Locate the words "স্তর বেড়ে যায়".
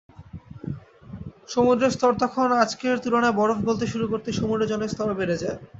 4.93-5.57